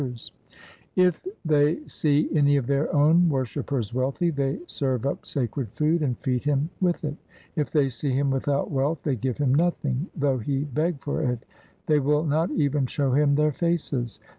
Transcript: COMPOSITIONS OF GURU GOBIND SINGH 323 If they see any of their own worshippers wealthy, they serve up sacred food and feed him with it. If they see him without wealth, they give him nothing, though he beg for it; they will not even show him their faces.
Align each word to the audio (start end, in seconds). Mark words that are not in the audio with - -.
COMPOSITIONS 0.01 0.31
OF 0.31 0.95
GURU 0.95 1.05
GOBIND 1.05 1.15
SINGH 1.15 1.21
323 1.21 1.31
If 1.31 1.43
they 1.45 1.87
see 1.87 2.35
any 2.39 2.55
of 2.57 2.65
their 2.65 2.95
own 2.95 3.29
worshippers 3.29 3.93
wealthy, 3.93 4.29
they 4.31 4.59
serve 4.65 5.05
up 5.05 5.27
sacred 5.27 5.69
food 5.73 6.01
and 6.01 6.17
feed 6.17 6.43
him 6.45 6.71
with 6.81 7.03
it. 7.03 7.15
If 7.55 7.69
they 7.69 7.87
see 7.89 8.09
him 8.09 8.31
without 8.31 8.71
wealth, 8.71 9.03
they 9.03 9.15
give 9.15 9.37
him 9.37 9.53
nothing, 9.53 10.07
though 10.15 10.39
he 10.39 10.63
beg 10.63 11.01
for 11.01 11.21
it; 11.21 11.45
they 11.85 11.99
will 11.99 12.23
not 12.25 12.49
even 12.49 12.87
show 12.87 13.11
him 13.11 13.35
their 13.35 13.51
faces. 13.51 14.19